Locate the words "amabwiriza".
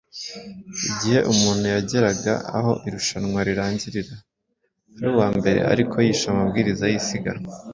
6.29-6.85